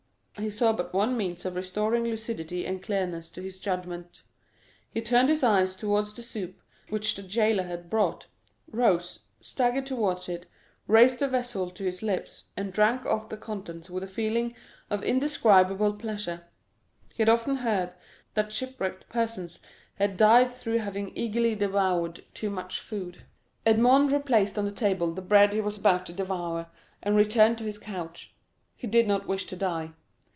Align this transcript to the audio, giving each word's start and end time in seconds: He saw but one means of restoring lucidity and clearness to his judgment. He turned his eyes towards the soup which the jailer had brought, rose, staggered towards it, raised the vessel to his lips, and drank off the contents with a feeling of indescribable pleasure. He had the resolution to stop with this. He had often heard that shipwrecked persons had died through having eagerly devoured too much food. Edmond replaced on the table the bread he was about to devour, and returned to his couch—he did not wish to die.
He 0.39 0.49
saw 0.49 0.73
but 0.73 0.91
one 0.91 1.17
means 1.17 1.45
of 1.45 1.53
restoring 1.53 2.05
lucidity 2.05 2.65
and 2.65 2.81
clearness 2.81 3.29
to 3.29 3.43
his 3.43 3.59
judgment. 3.59 4.23
He 4.89 4.99
turned 4.99 5.29
his 5.29 5.43
eyes 5.43 5.75
towards 5.75 6.15
the 6.15 6.23
soup 6.23 6.63
which 6.89 7.13
the 7.13 7.21
jailer 7.21 7.61
had 7.65 7.91
brought, 7.91 8.25
rose, 8.71 9.19
staggered 9.39 9.85
towards 9.85 10.27
it, 10.27 10.47
raised 10.87 11.19
the 11.19 11.27
vessel 11.27 11.69
to 11.69 11.83
his 11.83 12.01
lips, 12.01 12.45
and 12.57 12.73
drank 12.73 13.05
off 13.05 13.29
the 13.29 13.37
contents 13.37 13.87
with 13.91 14.01
a 14.01 14.07
feeling 14.07 14.55
of 14.89 15.03
indescribable 15.03 15.93
pleasure. 15.93 16.41
He 17.13 17.21
had 17.21 17.27
the 17.27 17.33
resolution 17.33 17.55
to 17.55 17.61
stop 17.61 17.75
with 17.75 17.75
this. 17.75 17.77
He 17.77 17.77
had 17.77 17.83
often 17.83 17.93
heard 17.93 17.93
that 18.33 18.51
shipwrecked 18.51 19.09
persons 19.09 19.59
had 19.97 20.17
died 20.17 20.51
through 20.51 20.79
having 20.79 21.15
eagerly 21.15 21.53
devoured 21.53 22.23
too 22.33 22.49
much 22.49 22.79
food. 22.79 23.25
Edmond 23.63 24.11
replaced 24.11 24.57
on 24.57 24.65
the 24.65 24.71
table 24.71 25.13
the 25.13 25.21
bread 25.21 25.53
he 25.53 25.61
was 25.61 25.77
about 25.77 26.07
to 26.07 26.13
devour, 26.13 26.65
and 27.03 27.15
returned 27.15 27.59
to 27.59 27.65
his 27.65 27.77
couch—he 27.77 28.87
did 28.87 29.07
not 29.07 29.27
wish 29.27 29.45
to 29.45 29.55
die. 29.55 29.91